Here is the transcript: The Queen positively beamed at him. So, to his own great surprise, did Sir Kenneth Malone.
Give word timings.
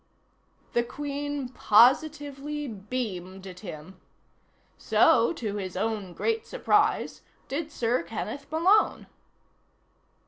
The 0.73 0.81
Queen 0.83 1.49
positively 1.49 2.67
beamed 2.67 3.45
at 3.45 3.59
him. 3.59 4.01
So, 4.75 5.31
to 5.33 5.57
his 5.57 5.77
own 5.77 6.13
great 6.15 6.47
surprise, 6.47 7.21
did 7.47 7.71
Sir 7.71 8.01
Kenneth 8.01 8.51
Malone. 8.51 9.05